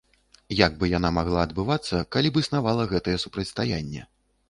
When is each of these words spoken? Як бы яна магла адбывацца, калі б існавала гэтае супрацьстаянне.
Як 0.59 0.77
бы 0.79 0.89
яна 0.93 1.11
магла 1.19 1.45
адбывацца, 1.49 2.01
калі 2.17 2.27
б 2.35 2.43
існавала 2.47 2.91
гэтае 2.97 3.17
супрацьстаянне. 3.29 4.01